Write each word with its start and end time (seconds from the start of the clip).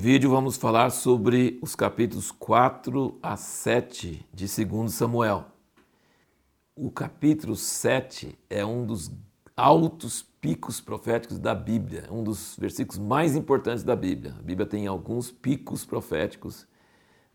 vídeo 0.00 0.30
vamos 0.30 0.56
falar 0.56 0.88
sobre 0.88 1.58
os 1.60 1.74
capítulos 1.74 2.30
4 2.30 3.18
a 3.22 3.36
7 3.36 4.26
de 4.32 4.64
2 4.64 4.94
Samuel. 4.94 5.44
O 6.74 6.90
capítulo 6.90 7.54
7 7.54 8.34
é 8.48 8.64
um 8.64 8.86
dos 8.86 9.12
altos 9.54 10.22
picos 10.40 10.80
proféticos 10.80 11.38
da 11.38 11.54
Bíblia, 11.54 12.08
um 12.10 12.24
dos 12.24 12.56
versículos 12.58 12.98
mais 12.98 13.36
importantes 13.36 13.84
da 13.84 13.94
Bíblia. 13.94 14.34
A 14.38 14.42
Bíblia 14.42 14.66
tem 14.66 14.86
alguns 14.86 15.30
picos 15.30 15.84
proféticos 15.84 16.66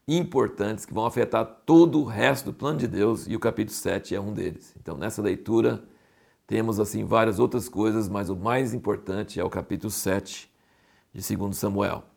importantes 0.08 0.86
que 0.86 0.94
vão 0.94 1.06
afetar 1.06 1.46
todo 1.68 2.02
o 2.02 2.04
resto 2.04 2.46
do 2.46 2.54
plano 2.54 2.80
de 2.80 2.88
Deus 2.88 3.28
e 3.28 3.36
o 3.36 3.40
capítulo 3.40 3.78
7 3.78 4.16
é 4.16 4.20
um 4.20 4.34
deles. 4.34 4.74
Então, 4.82 4.98
nessa 4.98 5.22
leitura, 5.22 5.84
temos 6.48 6.80
assim 6.80 7.06
várias 7.06 7.38
outras 7.38 7.70
coisas, 7.70 8.10
mas 8.10 8.28
o 8.28 8.36
mais 8.36 8.74
importante 8.74 9.40
é 9.40 9.44
o 9.44 9.52
capítulo 9.52 9.92
7 9.92 10.52
de 11.14 11.36
2 11.38 11.56
Samuel. 11.56 12.15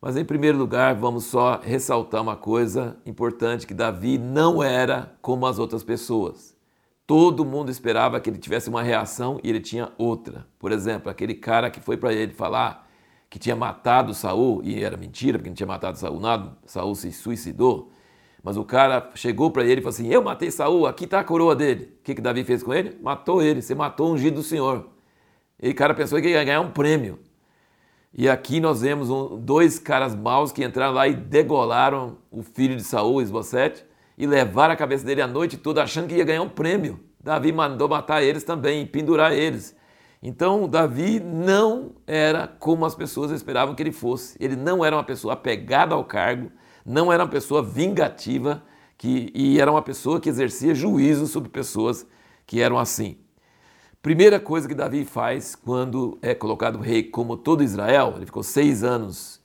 Mas 0.00 0.16
em 0.16 0.24
primeiro 0.24 0.56
lugar, 0.56 0.94
vamos 0.94 1.24
só 1.24 1.60
ressaltar 1.60 2.22
uma 2.22 2.36
coisa 2.36 2.96
importante 3.04 3.66
que 3.66 3.74
Davi 3.74 4.16
não 4.16 4.62
era 4.62 5.16
como 5.20 5.44
as 5.44 5.58
outras 5.58 5.82
pessoas. 5.82 6.56
Todo 7.04 7.44
mundo 7.44 7.70
esperava 7.70 8.20
que 8.20 8.30
ele 8.30 8.38
tivesse 8.38 8.68
uma 8.68 8.82
reação 8.82 9.40
e 9.42 9.48
ele 9.48 9.60
tinha 9.60 9.90
outra. 9.98 10.46
Por 10.58 10.70
exemplo, 10.70 11.10
aquele 11.10 11.34
cara 11.34 11.68
que 11.70 11.80
foi 11.80 11.96
para 11.96 12.12
ele 12.12 12.32
falar 12.32 12.86
que 13.28 13.38
tinha 13.38 13.56
matado 13.56 14.14
Saul 14.14 14.60
e 14.62 14.84
era 14.84 14.96
mentira, 14.96 15.38
porque 15.38 15.50
não 15.50 15.56
tinha 15.56 15.66
matado 15.66 15.98
Saul 15.98 16.20
nada, 16.20 16.56
Saul 16.64 16.94
se 16.94 17.10
suicidou. 17.10 17.90
Mas 18.42 18.56
o 18.56 18.64
cara 18.64 19.10
chegou 19.14 19.50
para 19.50 19.64
ele 19.64 19.80
e 19.80 19.82
falou 19.82 19.90
assim: 19.90 20.08
Eu 20.08 20.22
matei 20.22 20.50
Saul, 20.50 20.86
aqui 20.86 21.04
está 21.04 21.20
a 21.20 21.24
coroa 21.24 21.56
dele. 21.56 21.96
O 22.00 22.02
que, 22.04 22.14
que 22.14 22.20
Davi 22.20 22.44
fez 22.44 22.62
com 22.62 22.72
ele? 22.72 22.96
Matou 23.02 23.42
ele, 23.42 23.60
você 23.60 23.74
matou 23.74 24.10
o 24.10 24.12
ungido 24.14 24.36
do 24.36 24.42
Senhor. 24.42 24.86
E 25.60 25.70
o 25.70 25.74
cara 25.74 25.92
pensou 25.92 26.20
que 26.20 26.28
ia 26.28 26.44
ganhar 26.44 26.60
um 26.60 26.70
prêmio. 26.70 27.18
E 28.12 28.28
aqui 28.28 28.58
nós 28.58 28.80
vemos 28.80 29.10
um, 29.10 29.38
dois 29.38 29.78
caras 29.78 30.14
maus 30.14 30.50
que 30.50 30.64
entraram 30.64 30.94
lá 30.94 31.06
e 31.06 31.14
degolaram 31.14 32.18
o 32.30 32.42
filho 32.42 32.74
de 32.76 32.82
Saul, 32.82 33.20
Esbocete, 33.20 33.84
e 34.16 34.26
levaram 34.26 34.74
a 34.74 34.76
cabeça 34.76 35.04
dele 35.04 35.22
a 35.22 35.26
noite 35.26 35.56
toda 35.56 35.82
achando 35.82 36.08
que 36.08 36.14
ia 36.14 36.24
ganhar 36.24 36.42
um 36.42 36.48
prêmio. 36.48 36.98
Davi 37.22 37.52
mandou 37.52 37.88
matar 37.88 38.22
eles 38.22 38.42
também, 38.42 38.86
pendurar 38.86 39.32
eles. 39.32 39.76
Então, 40.22 40.68
Davi 40.68 41.20
não 41.20 41.92
era 42.06 42.48
como 42.48 42.84
as 42.84 42.94
pessoas 42.94 43.30
esperavam 43.30 43.74
que 43.74 43.82
ele 43.82 43.92
fosse. 43.92 44.36
Ele 44.40 44.56
não 44.56 44.84
era 44.84 44.96
uma 44.96 45.04
pessoa 45.04 45.34
apegada 45.34 45.94
ao 45.94 46.04
cargo, 46.04 46.50
não 46.84 47.12
era 47.12 47.22
uma 47.22 47.30
pessoa 47.30 47.62
vingativa 47.62 48.62
que, 48.96 49.30
e 49.34 49.60
era 49.60 49.70
uma 49.70 49.82
pessoa 49.82 50.20
que 50.20 50.28
exercia 50.28 50.74
juízo 50.74 51.26
sobre 51.26 51.48
pessoas 51.48 52.04
que 52.46 52.60
eram 52.60 52.78
assim. 52.78 53.18
Primeira 54.00 54.38
coisa 54.38 54.68
que 54.68 54.76
Davi 54.76 55.04
faz 55.04 55.56
quando 55.56 56.18
é 56.22 56.32
colocado 56.32 56.78
rei, 56.78 57.02
como 57.02 57.36
todo 57.36 57.64
Israel, 57.64 58.14
ele 58.14 58.26
ficou 58.26 58.44
seis 58.44 58.84
anos, 58.84 59.40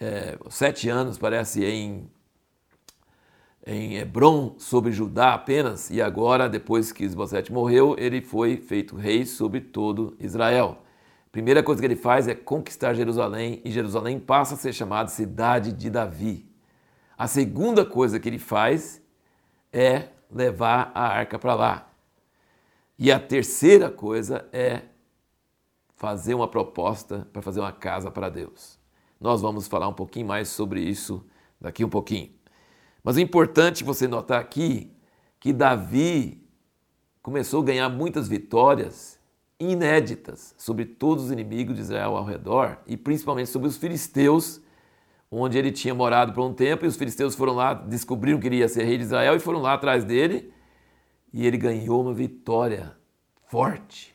é, 0.00 0.38
sete 0.48 0.88
anos, 0.88 1.18
parece, 1.18 1.62
em, 1.66 2.10
em 3.66 3.96
Hebron, 3.98 4.54
sobre 4.56 4.90
Judá 4.90 5.34
apenas, 5.34 5.90
e 5.90 6.00
agora, 6.00 6.48
depois 6.48 6.92
que 6.92 7.04
Esbocete 7.04 7.52
morreu, 7.52 7.94
ele 7.98 8.22
foi 8.22 8.56
feito 8.56 8.96
rei 8.96 9.26
sobre 9.26 9.60
todo 9.60 10.16
Israel. 10.18 10.78
Primeira 11.30 11.62
coisa 11.62 11.82
que 11.82 11.86
ele 11.86 11.94
faz 11.94 12.26
é 12.26 12.34
conquistar 12.34 12.94
Jerusalém, 12.94 13.60
e 13.66 13.70
Jerusalém 13.70 14.18
passa 14.18 14.54
a 14.54 14.56
ser 14.56 14.72
chamada 14.72 15.10
Cidade 15.10 15.72
de 15.72 15.90
Davi. 15.90 16.48
A 17.18 17.26
segunda 17.26 17.84
coisa 17.84 18.18
que 18.18 18.30
ele 18.30 18.38
faz 18.38 19.02
é 19.70 20.08
levar 20.32 20.90
a 20.94 21.06
arca 21.06 21.38
para 21.38 21.54
lá. 21.54 21.93
E 22.98 23.10
a 23.10 23.18
terceira 23.18 23.90
coisa 23.90 24.48
é 24.52 24.82
fazer 25.96 26.34
uma 26.34 26.48
proposta 26.48 27.26
para 27.32 27.42
fazer 27.42 27.60
uma 27.60 27.72
casa 27.72 28.10
para 28.10 28.28
Deus. 28.28 28.78
Nós 29.20 29.40
vamos 29.40 29.66
falar 29.66 29.88
um 29.88 29.94
pouquinho 29.94 30.26
mais 30.26 30.48
sobre 30.48 30.80
isso 30.80 31.24
daqui 31.60 31.84
um 31.84 31.88
pouquinho. 31.88 32.30
Mas 33.02 33.16
é 33.16 33.20
importante 33.20 33.84
você 33.84 34.06
notar 34.06 34.40
aqui 34.40 34.92
que 35.40 35.52
Davi 35.52 36.42
começou 37.22 37.62
a 37.62 37.64
ganhar 37.64 37.88
muitas 37.88 38.28
vitórias 38.28 39.18
inéditas 39.58 40.54
sobre 40.58 40.84
todos 40.84 41.24
os 41.24 41.30
inimigos 41.30 41.76
de 41.76 41.82
Israel 41.82 42.16
ao 42.16 42.24
redor 42.24 42.78
e 42.86 42.96
principalmente 42.96 43.50
sobre 43.50 43.68
os 43.68 43.76
filisteus 43.76 44.60
onde 45.30 45.58
ele 45.58 45.72
tinha 45.72 45.94
morado 45.94 46.32
por 46.32 46.44
um 46.44 46.54
tempo, 46.54 46.84
e 46.84 46.88
os 46.88 46.96
filisteus 46.96 47.34
foram 47.34 47.54
lá, 47.54 47.74
descobriram 47.74 48.38
que 48.38 48.46
ele 48.46 48.58
ia 48.58 48.68
ser 48.68 48.84
rei 48.84 48.96
de 48.96 49.02
Israel 49.04 49.34
e 49.34 49.40
foram 49.40 49.60
lá 49.60 49.74
atrás 49.74 50.04
dele, 50.04 50.52
e 51.34 51.44
ele 51.44 51.56
ganhou 51.56 52.00
uma 52.00 52.14
vitória 52.14 52.96
forte. 53.48 54.14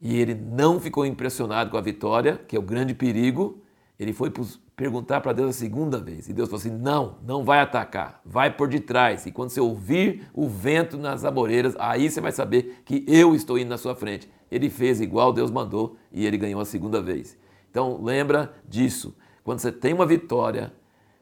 E 0.00 0.18
ele 0.18 0.34
não 0.34 0.80
ficou 0.80 1.04
impressionado 1.04 1.70
com 1.70 1.76
a 1.76 1.82
vitória, 1.82 2.38
que 2.48 2.56
é 2.56 2.58
o 2.58 2.62
grande 2.62 2.94
perigo. 2.94 3.62
Ele 3.98 4.14
foi 4.14 4.32
perguntar 4.74 5.20
para 5.20 5.34
Deus 5.34 5.50
a 5.50 5.52
segunda 5.52 5.98
vez. 5.98 6.30
E 6.30 6.32
Deus 6.32 6.48
falou 6.48 6.58
assim: 6.58 6.70
não, 6.70 7.18
não 7.22 7.44
vai 7.44 7.60
atacar, 7.60 8.22
vai 8.24 8.50
por 8.50 8.68
detrás. 8.68 9.26
E 9.26 9.30
quando 9.30 9.50
você 9.50 9.60
ouvir 9.60 10.26
o 10.32 10.48
vento 10.48 10.96
nas 10.96 11.26
amoreiras, 11.26 11.76
aí 11.78 12.10
você 12.10 12.22
vai 12.22 12.32
saber 12.32 12.80
que 12.86 13.04
eu 13.06 13.34
estou 13.34 13.58
indo 13.58 13.68
na 13.68 13.76
sua 13.76 13.94
frente. 13.94 14.26
Ele 14.50 14.70
fez 14.70 14.98
igual 15.02 15.34
Deus 15.34 15.50
mandou 15.50 15.98
e 16.10 16.24
ele 16.24 16.38
ganhou 16.38 16.62
a 16.62 16.64
segunda 16.64 17.02
vez. 17.02 17.36
Então 17.70 18.02
lembra 18.02 18.54
disso 18.66 19.14
quando 19.44 19.58
você 19.58 19.70
tem 19.70 19.92
uma 19.92 20.06
vitória, 20.06 20.72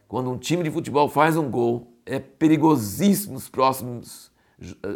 quando 0.06 0.31
um 0.31 0.39
time 0.39 0.62
de 0.62 0.71
futebol 0.71 1.09
faz 1.09 1.37
um 1.37 1.50
gol, 1.50 1.93
é 2.06 2.21
perigosíssimo 2.21 3.35
nos 3.35 3.49
próximos, 3.49 4.31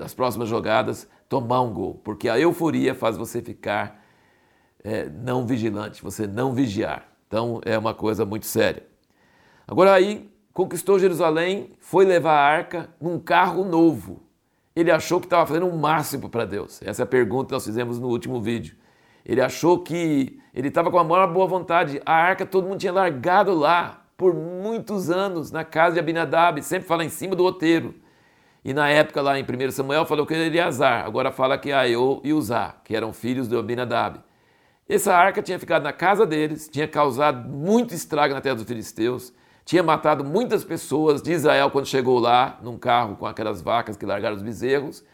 as 0.02 0.12
próximas 0.12 0.48
jogadas 0.48 1.08
tomar 1.28 1.60
um 1.60 1.72
gol, 1.72 2.00
porque 2.02 2.28
a 2.28 2.38
euforia 2.38 2.94
faz 2.94 3.16
você 3.16 3.40
ficar 3.40 4.02
é, 4.82 5.08
não 5.08 5.46
vigilante, 5.46 6.02
você 6.02 6.26
não 6.26 6.52
vigiar. 6.52 7.08
Então 7.26 7.60
é 7.64 7.78
uma 7.78 7.94
coisa 7.94 8.24
muito 8.24 8.46
séria. 8.46 8.84
Agora 9.66 9.92
aí, 9.92 10.30
conquistou 10.52 10.98
Jerusalém, 10.98 11.70
foi 11.80 12.04
levar 12.04 12.34
a 12.34 12.44
arca 12.44 12.90
num 13.00 13.18
carro 13.18 13.64
novo. 13.64 14.22
Ele 14.74 14.90
achou 14.90 15.20
que 15.20 15.26
estava 15.26 15.46
fazendo 15.46 15.66
o 15.66 15.72
um 15.72 15.78
máximo 15.78 16.28
para 16.28 16.44
Deus. 16.44 16.80
Essa 16.82 17.02
é 17.02 17.04
a 17.04 17.06
pergunta 17.06 17.46
que 17.46 17.52
nós 17.52 17.64
fizemos 17.64 17.98
no 17.98 18.08
último 18.08 18.40
vídeo. 18.40 18.76
Ele 19.24 19.40
achou 19.40 19.78
que 19.78 20.40
ele 20.52 20.68
estava 20.68 20.90
com 20.90 20.98
a 20.98 21.04
maior 21.04 21.32
boa 21.32 21.46
vontade. 21.46 22.00
A 22.04 22.12
arca 22.12 22.44
todo 22.44 22.66
mundo 22.66 22.78
tinha 22.78 22.92
largado 22.92 23.54
lá 23.54 24.04
por 24.16 24.34
muitos 24.34 25.10
anos 25.10 25.50
na 25.50 25.64
casa 25.64 25.94
de 25.94 26.00
Abinadab, 26.00 26.62
sempre 26.62 26.86
fala 26.86 27.04
em 27.04 27.08
cima 27.08 27.34
do 27.34 27.44
outeiro. 27.44 27.94
E 28.64 28.72
na 28.72 28.88
época 28.88 29.20
lá 29.20 29.38
em 29.38 29.42
1 29.42 29.70
Samuel 29.72 30.06
falou 30.06 30.24
que 30.24 30.34
era 30.34 30.44
Eleazar, 30.44 31.04
agora 31.04 31.32
fala 31.32 31.58
que 31.58 31.70
é 31.70 31.74
Aiô 31.74 32.20
e 32.22 32.32
Uzá, 32.32 32.76
que 32.84 32.94
eram 32.94 33.12
filhos 33.12 33.48
de 33.48 33.56
Abinadab. 33.56 34.20
Essa 34.88 35.14
arca 35.14 35.42
tinha 35.42 35.58
ficado 35.58 35.82
na 35.82 35.92
casa 35.92 36.24
deles, 36.24 36.68
tinha 36.68 36.86
causado 36.86 37.48
muito 37.48 37.94
estrago 37.94 38.34
na 38.34 38.40
terra 38.40 38.56
dos 38.56 38.64
filisteus, 38.64 39.32
tinha 39.64 39.82
matado 39.82 40.24
muitas 40.24 40.64
pessoas 40.64 41.22
de 41.22 41.32
Israel 41.32 41.70
quando 41.70 41.86
chegou 41.86 42.18
lá, 42.18 42.58
num 42.62 42.78
carro 42.78 43.16
com 43.16 43.26
aquelas 43.26 43.62
vacas 43.62 43.96
que 43.96 44.06
largaram 44.06 44.36
os 44.36 44.42
bezerros, 44.42 45.04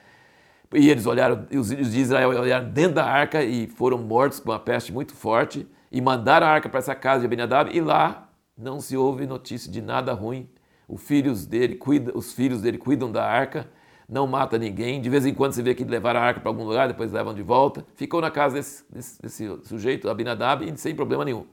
e 0.75 0.91
eles 0.91 1.07
olharam, 1.07 1.47
os 1.51 1.71
filhos 1.71 1.93
de 1.93 2.01
Israel 2.01 2.29
olharam 2.29 2.69
dentro 2.69 2.97
da 2.97 3.05
arca 3.05 3.43
e 3.43 3.67
foram 3.69 3.99
mortos 3.99 4.39
com 4.39 4.51
uma 4.51 4.59
peste 4.59 4.93
muito 4.93 5.15
forte. 5.15 5.67
E 5.91 6.01
mandaram 6.01 6.47
a 6.47 6.51
arca 6.51 6.69
para 6.69 6.79
essa 6.79 6.95
casa 6.95 7.21
de 7.21 7.27
Abinadab 7.27 7.75
e 7.75 7.81
lá 7.81 8.29
não 8.57 8.79
se 8.81 8.95
ouve 8.97 9.27
notícia 9.27 9.73
de 9.73 9.81
nada 9.81 10.13
ruim. 10.13 10.47
Os 10.89 11.03
filhos 11.03 11.45
dele, 11.45 11.79
os 12.15 12.33
filhos 12.33 12.63
dele 12.63 12.79
cuidam 12.79 13.13
da 13.13 13.23
arca, 13.23 13.69
não 14.09 14.27
mata 14.27 14.57
ninguém. 14.57 15.03
De 15.03 15.11
vez 15.11 15.27
em 15.27 15.35
quando 15.35 15.53
você 15.53 15.63
vê 15.63 15.75
que 15.75 15.85
levaram 15.85 16.19
a 16.19 16.23
arca 16.23 16.41
para 16.41 16.49
algum 16.49 16.65
lugar, 16.65 16.89
depois 16.89 17.13
levam 17.13 17.35
de 17.35 17.43
volta. 17.43 17.85
Ficou 17.95 18.23
na 18.23 18.31
casa 18.31 18.55
desse, 18.55 18.85
desse, 18.91 19.23
desse 19.23 19.69
sujeito, 19.69 20.09
Abinadab, 20.09 20.65
e 20.65 20.75
sem 20.79 20.95
problema 20.95 21.27
nenhum. 21.27 21.45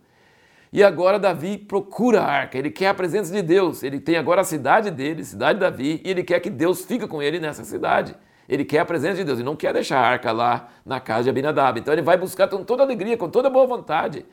E 0.72 0.82
agora 0.82 1.20
Davi 1.20 1.58
procura 1.58 2.22
a 2.22 2.26
arca, 2.26 2.58
ele 2.58 2.70
quer 2.70 2.88
a 2.90 2.94
presença 2.94 3.32
de 3.32 3.42
Deus. 3.42 3.84
Ele 3.84 4.00
tem 4.00 4.16
agora 4.16 4.42
a 4.42 4.44
cidade 4.46 4.90
dele, 4.90 5.24
cidade 5.24 5.60
de 5.60 5.66
Davi, 5.66 6.02
e 6.04 6.10
ele 6.10 6.24
quer 6.24 6.40
que 6.40 6.50
Deus 6.50 6.86
fique 6.86 7.06
com 7.08 7.22
ele 7.22 7.40
nessa 7.40 7.66
cidade. 7.66 8.16
Ele 8.48 8.64
quer 8.64 8.80
a 8.80 8.86
presença 8.86 9.16
de 9.16 9.24
Deus 9.26 9.40
e 9.40 9.44
não 9.44 9.56
quer 9.56 9.74
deixar 9.74 10.00
a 10.00 10.08
arca 10.08 10.32
lá 10.32 10.70
na 10.86 11.00
casa 11.00 11.24
de 11.24 11.30
Abinadab. 11.30 11.80
Então 11.80 11.94
ele 11.94 12.02
vai 12.02 12.18
buscar 12.18 12.48
com 12.48 12.64
toda 12.64 12.84
alegria, 12.84 13.18
com 13.18 13.30
toda 13.30 13.50
boa 13.50 13.66
vontade. 13.68 14.26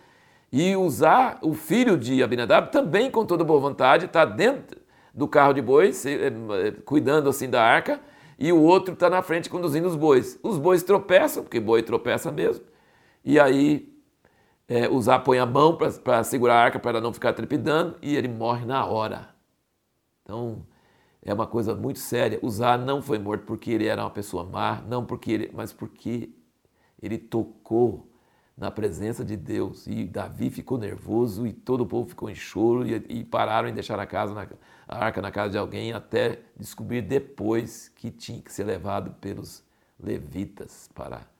E 0.52 0.76
usar 0.76 1.38
o 1.42 1.54
filho 1.54 1.96
de 1.96 2.22
Abinadab 2.22 2.70
também 2.70 3.10
com 3.10 3.24
toda 3.24 3.42
boa 3.42 3.58
vontade, 3.58 4.04
está 4.04 4.24
dentro 4.24 4.81
do 5.14 5.28
carro 5.28 5.52
de 5.52 5.62
bois, 5.62 6.04
eh, 6.06 6.26
eh, 6.28 6.70
cuidando 6.84 7.28
assim 7.28 7.48
da 7.48 7.62
arca, 7.62 8.00
e 8.38 8.52
o 8.52 8.60
outro 8.60 8.94
está 8.94 9.10
na 9.10 9.22
frente 9.22 9.50
conduzindo 9.50 9.86
os 9.86 9.96
bois. 9.96 10.38
Os 10.42 10.58
bois 10.58 10.82
tropeçam, 10.82 11.42
porque 11.42 11.60
boi 11.60 11.82
tropeça 11.82 12.32
mesmo, 12.32 12.64
e 13.24 13.38
aí 13.38 13.92
é, 14.68 14.88
Uzá 14.88 15.18
põe 15.18 15.38
a 15.38 15.46
mão 15.46 15.76
para 15.76 16.24
segurar 16.24 16.54
a 16.54 16.64
arca 16.64 16.78
para 16.78 17.00
não 17.00 17.12
ficar 17.12 17.32
trepidando, 17.34 17.96
e 18.00 18.16
ele 18.16 18.28
morre 18.28 18.64
na 18.64 18.86
hora. 18.86 19.28
Então, 20.22 20.64
é 21.22 21.32
uma 21.34 21.46
coisa 21.46 21.74
muito 21.74 21.98
séria. 21.98 22.38
Uzá 22.42 22.78
não 22.78 23.02
foi 23.02 23.18
morto 23.18 23.44
porque 23.44 23.70
ele 23.70 23.86
era 23.86 24.02
uma 24.02 24.10
pessoa 24.10 24.44
má, 24.44 24.82
não 24.88 25.04
porque 25.04 25.32
ele, 25.32 25.50
mas 25.54 25.72
porque 25.72 26.30
ele 27.02 27.18
tocou 27.18 28.11
na 28.56 28.70
presença 28.70 29.24
de 29.24 29.36
Deus. 29.36 29.86
E 29.86 30.04
Davi 30.04 30.50
ficou 30.50 30.78
nervoso 30.78 31.46
e 31.46 31.52
todo 31.52 31.82
o 31.82 31.86
povo 31.86 32.08
ficou 32.08 32.30
em 32.30 32.34
choro 32.34 32.86
e, 32.86 32.94
e 33.08 33.24
pararam 33.24 33.68
em 33.68 33.74
deixar 33.74 33.98
a, 33.98 34.06
casa 34.06 34.34
na, 34.34 34.46
a 34.88 35.04
arca 35.04 35.20
na 35.20 35.30
casa 35.30 35.50
de 35.50 35.58
alguém 35.58 35.92
até 35.92 36.40
descobrir 36.56 37.02
depois 37.02 37.88
que 37.88 38.10
tinha 38.10 38.40
que 38.40 38.52
ser 38.52 38.64
levado 38.64 39.12
pelos 39.20 39.64
levitas 39.98 40.88
para 40.94 41.30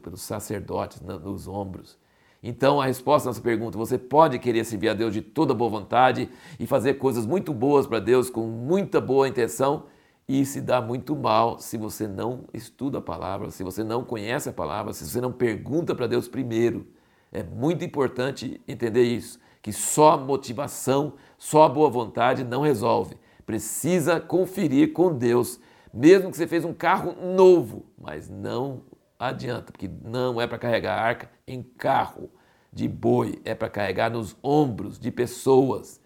pelos 0.00 0.22
sacerdotes 0.22 1.00
nos 1.00 1.48
ombros. 1.48 1.98
Então, 2.42 2.80
a 2.80 2.86
resposta 2.86 3.28
à 3.28 3.30
nossa 3.30 3.40
pergunta: 3.40 3.78
você 3.78 3.98
pode 3.98 4.38
querer 4.38 4.64
servir 4.64 4.88
a 4.88 4.94
Deus 4.94 5.12
de 5.12 5.22
toda 5.22 5.54
boa 5.54 5.70
vontade 5.70 6.28
e 6.58 6.66
fazer 6.66 6.94
coisas 6.94 7.26
muito 7.26 7.52
boas 7.52 7.86
para 7.86 8.00
Deus 8.00 8.30
com 8.30 8.46
muita 8.46 9.00
boa 9.00 9.28
intenção 9.28 9.84
e 10.28 10.44
se 10.44 10.60
dá 10.60 10.80
muito 10.80 11.16
mal 11.16 11.58
se 11.58 11.76
você 11.76 12.06
não 12.06 12.44
estuda 12.52 12.98
a 12.98 13.02
palavra, 13.02 13.50
se 13.50 13.62
você 13.62 13.82
não 13.82 14.04
conhece 14.04 14.48
a 14.48 14.52
palavra, 14.52 14.92
se 14.92 15.06
você 15.06 15.20
não 15.20 15.32
pergunta 15.32 15.94
para 15.94 16.06
Deus 16.06 16.28
primeiro. 16.28 16.86
É 17.30 17.42
muito 17.42 17.84
importante 17.84 18.60
entender 18.68 19.02
isso, 19.02 19.38
que 19.60 19.72
só 19.72 20.18
motivação, 20.18 21.14
só 21.38 21.68
boa 21.68 21.88
vontade 21.88 22.44
não 22.44 22.62
resolve. 22.62 23.16
Precisa 23.46 24.20
conferir 24.20 24.92
com 24.92 25.16
Deus, 25.16 25.58
mesmo 25.92 26.30
que 26.30 26.36
você 26.36 26.46
fez 26.46 26.64
um 26.64 26.74
carro 26.74 27.14
novo, 27.34 27.86
mas 27.98 28.28
não 28.28 28.82
adianta, 29.18 29.72
porque 29.72 29.90
não 30.04 30.40
é 30.40 30.46
para 30.46 30.58
carregar 30.58 30.98
arca 30.98 31.30
em 31.46 31.62
carro 31.62 32.30
de 32.72 32.88
boi, 32.88 33.40
é 33.44 33.54
para 33.54 33.68
carregar 33.68 34.10
nos 34.10 34.36
ombros 34.42 34.98
de 34.98 35.10
pessoas. 35.10 36.01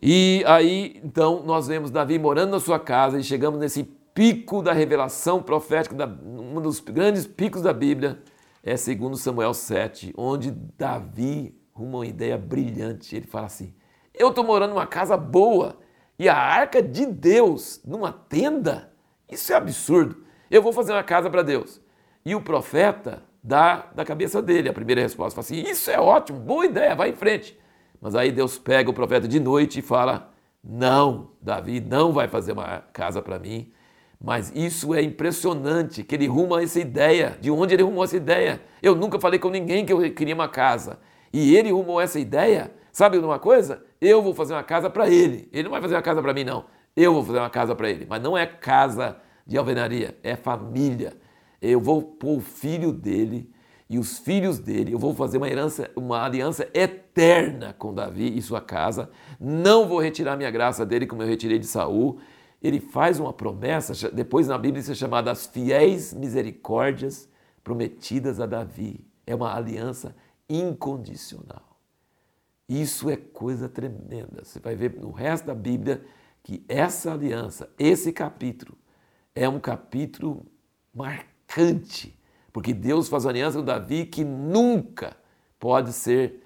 E 0.00 0.42
aí, 0.46 1.00
então, 1.04 1.42
nós 1.44 1.68
vemos 1.68 1.90
Davi 1.90 2.18
morando 2.18 2.52
na 2.52 2.60
sua 2.60 2.78
casa 2.78 3.18
e 3.18 3.24
chegamos 3.24 3.58
nesse 3.58 3.84
pico 4.14 4.62
da 4.62 4.72
revelação 4.72 5.42
profética, 5.42 5.94
da, 5.94 6.06
um 6.06 6.60
dos 6.60 6.80
grandes 6.80 7.26
picos 7.26 7.62
da 7.62 7.72
Bíblia, 7.72 8.22
é 8.62 8.76
segundo 8.76 9.16
Samuel 9.16 9.54
7, 9.54 10.12
onde 10.16 10.50
Davi 10.50 11.54
uma 11.74 12.06
ideia 12.06 12.38
brilhante. 12.38 13.16
Ele 13.16 13.26
fala 13.26 13.46
assim: 13.46 13.74
Eu 14.14 14.28
estou 14.28 14.44
morando 14.44 14.70
numa 14.70 14.86
casa 14.86 15.16
boa 15.16 15.78
e 16.18 16.28
a 16.28 16.36
arca 16.36 16.82
de 16.82 17.06
Deus 17.06 17.80
numa 17.84 18.12
tenda? 18.12 18.92
Isso 19.28 19.52
é 19.52 19.56
absurdo. 19.56 20.24
Eu 20.50 20.62
vou 20.62 20.72
fazer 20.72 20.92
uma 20.92 21.02
casa 21.02 21.30
para 21.30 21.42
Deus. 21.42 21.80
E 22.24 22.34
o 22.34 22.40
profeta 22.40 23.22
dá 23.42 23.86
da 23.94 24.04
cabeça 24.04 24.40
dele 24.40 24.68
a 24.68 24.72
primeira 24.72 25.00
resposta. 25.00 25.42
Fala 25.42 25.60
assim: 25.60 25.70
Isso 25.70 25.90
é 25.90 25.98
ótimo, 25.98 26.38
boa 26.38 26.66
ideia, 26.66 26.94
vai 26.94 27.10
em 27.10 27.16
frente. 27.16 27.58
Mas 28.02 28.16
aí 28.16 28.32
Deus 28.32 28.58
pega 28.58 28.90
o 28.90 28.92
profeta 28.92 29.28
de 29.28 29.38
noite 29.38 29.78
e 29.78 29.82
fala: 29.82 30.32
Não, 30.62 31.30
Davi 31.40 31.80
não 31.80 32.12
vai 32.12 32.26
fazer 32.26 32.50
uma 32.50 32.82
casa 32.92 33.22
para 33.22 33.38
mim. 33.38 33.70
Mas 34.20 34.52
isso 34.54 34.92
é 34.92 35.02
impressionante 35.02 36.02
que 36.02 36.16
ele 36.16 36.26
ruma 36.26 36.60
essa 36.62 36.80
ideia. 36.80 37.38
De 37.40 37.50
onde 37.50 37.74
ele 37.74 37.82
rumou 37.84 38.02
essa 38.02 38.16
ideia? 38.16 38.60
Eu 38.82 38.96
nunca 38.96 39.20
falei 39.20 39.38
com 39.38 39.48
ninguém 39.48 39.86
que 39.86 39.92
eu 39.92 40.12
queria 40.12 40.34
uma 40.34 40.48
casa. 40.48 40.98
E 41.32 41.56
ele 41.56 41.70
rumou 41.70 42.00
essa 42.00 42.18
ideia. 42.18 42.72
Sabe 42.92 43.18
uma 43.18 43.38
coisa? 43.38 43.84
Eu 44.00 44.20
vou 44.20 44.34
fazer 44.34 44.54
uma 44.54 44.62
casa 44.62 44.90
para 44.90 45.08
ele. 45.08 45.48
Ele 45.52 45.64
não 45.64 45.70
vai 45.70 45.80
fazer 45.80 45.94
uma 45.94 46.02
casa 46.02 46.20
para 46.20 46.34
mim, 46.34 46.44
não. 46.44 46.64
Eu 46.94 47.14
vou 47.14 47.24
fazer 47.24 47.38
uma 47.38 47.50
casa 47.50 47.74
para 47.74 47.88
ele. 47.88 48.06
Mas 48.08 48.22
não 48.22 48.36
é 48.36 48.46
casa 48.46 49.16
de 49.46 49.56
alvenaria, 49.56 50.16
é 50.22 50.36
família. 50.36 51.14
Eu 51.60 51.80
vou 51.80 52.02
pôr 52.02 52.38
o 52.38 52.40
filho 52.40 52.92
dele 52.92 53.51
e 53.94 53.98
os 53.98 54.18
filhos 54.18 54.58
dele. 54.58 54.92
Eu 54.92 54.98
vou 54.98 55.14
fazer 55.14 55.38
uma 55.38 55.48
herança, 55.48 55.90
uma 55.94 56.24
aliança 56.24 56.68
eterna 56.74 57.72
com 57.72 57.94
Davi 57.94 58.36
e 58.36 58.42
sua 58.42 58.60
casa. 58.60 59.10
Não 59.38 59.86
vou 59.86 60.00
retirar 60.00 60.36
minha 60.36 60.50
graça 60.50 60.84
dele 60.84 61.06
como 61.06 61.22
eu 61.22 61.28
retirei 61.28 61.58
de 61.58 61.66
Saul 61.66 62.18
ele 62.62 62.78
faz 62.78 63.18
uma 63.18 63.32
promessa, 63.32 64.10
depois 64.12 64.46
na 64.46 64.56
Bíblia 64.56 64.80
isso 64.80 64.92
é 64.92 64.94
chamada 64.94 65.30
as 65.32 65.46
fiéis 65.46 66.14
misericórdias 66.14 67.28
prometidas 67.64 68.38
a 68.38 68.46
Davi. 68.46 69.04
É 69.26 69.34
uma 69.34 69.54
aliança 69.54 70.14
incondicional. 70.48 71.80
Isso 72.68 73.10
é 73.10 73.16
coisa 73.16 73.68
tremenda. 73.68 74.44
Você 74.44 74.60
vai 74.60 74.76
ver 74.76 74.94
no 74.94 75.10
resto 75.10 75.46
da 75.46 75.54
Bíblia 75.54 76.04
que 76.42 76.64
essa 76.68 77.12
aliança, 77.12 77.68
esse 77.78 78.12
capítulo, 78.12 78.78
é 79.34 79.48
um 79.48 79.58
capítulo 79.58 80.46
marcante, 80.94 82.16
porque 82.52 82.72
Deus 82.72 83.08
faz 83.08 83.26
aliança 83.26 83.58
com 83.58 83.64
Davi 83.64 84.04
que 84.06 84.24
nunca 84.24 85.16
pode 85.58 85.92
ser 85.92 86.42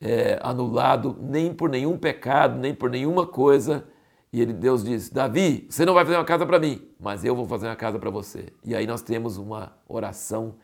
é, 0.00 0.38
anulado 0.42 1.16
nem 1.20 1.52
por 1.52 1.68
nenhum 1.70 1.96
pecado, 1.96 2.58
nem 2.58 2.74
por 2.74 2.90
nenhuma 2.90 3.26
coisa 3.26 3.84
e 4.32 4.40
ele, 4.40 4.52
Deus 4.52 4.84
diz: 4.84 5.10
Davi, 5.10 5.66
você 5.68 5.84
não 5.84 5.94
vai 5.94 6.04
fazer 6.04 6.16
uma 6.16 6.24
casa 6.24 6.46
para 6.46 6.58
mim, 6.58 6.80
mas 6.98 7.24
eu 7.24 7.34
vou 7.34 7.46
fazer 7.46 7.66
uma 7.66 7.76
casa 7.76 7.98
para 7.98 8.10
você. 8.10 8.52
E 8.64 8.74
aí 8.74 8.86
nós 8.86 9.02
temos 9.02 9.36
uma 9.36 9.72
oração 9.88 10.54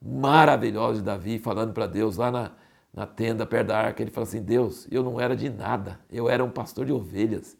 maravilhosa 0.00 0.98
de 0.98 1.04
Davi 1.04 1.38
falando 1.38 1.72
para 1.72 1.86
Deus 1.86 2.16
lá 2.16 2.30
na, 2.32 2.50
na 2.92 3.06
tenda 3.06 3.46
perto 3.46 3.68
da 3.68 3.78
arca. 3.78 4.02
Ele 4.02 4.10
fala 4.10 4.26
assim: 4.26 4.42
Deus, 4.42 4.88
eu 4.90 5.04
não 5.04 5.20
era 5.20 5.36
de 5.36 5.48
nada, 5.48 6.00
eu 6.10 6.28
era 6.28 6.42
um 6.42 6.50
pastor 6.50 6.84
de 6.84 6.92
ovelhas. 6.92 7.56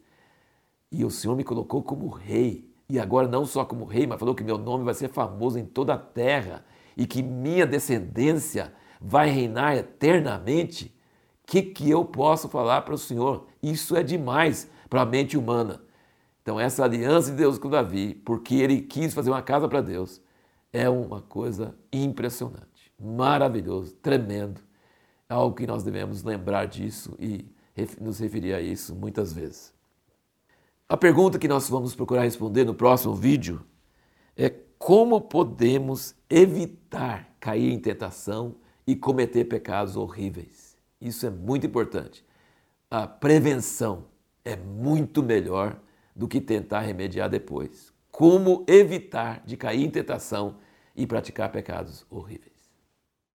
E 0.91 1.05
o 1.05 1.09
Senhor 1.09 1.35
me 1.35 1.43
colocou 1.43 1.81
como 1.81 2.07
rei. 2.09 2.69
E 2.89 2.99
agora 2.99 3.27
não 3.27 3.45
só 3.45 3.65
como 3.65 3.85
rei, 3.85 4.05
mas 4.05 4.19
falou 4.19 4.35
que 4.35 4.43
meu 4.43 4.57
nome 4.57 4.83
vai 4.83 4.93
ser 4.93 5.09
famoso 5.09 5.57
em 5.57 5.65
toda 5.65 5.93
a 5.93 5.97
terra 5.97 6.65
e 6.95 7.05
que 7.07 7.23
minha 7.23 7.65
descendência 7.65 8.73
vai 8.99 9.29
reinar 9.29 9.75
eternamente. 9.75 10.95
O 11.43 11.51
que, 11.51 11.61
que 11.61 11.89
eu 11.89 12.05
posso 12.05 12.47
falar 12.47 12.81
para 12.81 12.93
o 12.93 12.97
Senhor? 12.97 13.47
Isso 13.61 13.95
é 13.95 14.03
demais 14.03 14.69
para 14.89 15.01
a 15.01 15.05
mente 15.05 15.37
humana. 15.37 15.81
Então, 16.41 16.59
essa 16.59 16.83
aliança 16.83 17.31
de 17.31 17.37
Deus 17.37 17.57
com 17.57 17.69
Davi, 17.69 18.15
porque 18.15 18.55
ele 18.55 18.81
quis 18.81 19.13
fazer 19.13 19.29
uma 19.29 19.41
casa 19.41 19.67
para 19.67 19.81
Deus, 19.81 20.21
é 20.73 20.89
uma 20.89 21.21
coisa 21.21 21.75
impressionante, 21.91 22.91
maravilhoso, 22.99 23.93
tremendo. 23.95 24.59
É 25.29 25.33
algo 25.33 25.55
que 25.55 25.65
nós 25.65 25.83
devemos 25.83 26.21
lembrar 26.23 26.65
disso 26.65 27.15
e 27.19 27.45
nos 27.99 28.19
referir 28.19 28.53
a 28.53 28.61
isso 28.61 28.93
muitas 28.93 29.31
vezes. 29.31 29.73
A 30.87 30.97
pergunta 30.97 31.39
que 31.39 31.47
nós 31.47 31.69
vamos 31.69 31.95
procurar 31.95 32.23
responder 32.23 32.65
no 32.65 32.73
próximo 32.73 33.15
vídeo 33.15 33.65
é 34.35 34.49
como 34.77 35.21
podemos 35.21 36.13
evitar 36.29 37.35
cair 37.39 37.71
em 37.71 37.79
tentação 37.79 38.55
e 38.85 38.95
cometer 38.95 39.45
pecados 39.45 39.95
horríveis. 39.95 40.75
Isso 40.99 41.25
é 41.25 41.29
muito 41.29 41.65
importante. 41.65 42.25
A 42.91 43.07
prevenção 43.07 44.05
é 44.43 44.55
muito 44.55 45.23
melhor 45.23 45.79
do 46.15 46.27
que 46.27 46.41
tentar 46.41 46.81
remediar 46.81 47.29
depois. 47.29 47.93
Como 48.11 48.63
evitar 48.67 49.41
de 49.45 49.57
cair 49.57 49.85
em 49.85 49.89
tentação 49.89 50.57
e 50.95 51.07
praticar 51.07 51.51
pecados 51.51 52.05
horríveis. 52.09 52.52